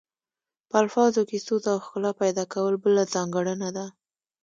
[0.69, 3.85] په الفاظو کې سوز او ښکلا پیدا کول بله ځانګړنه ده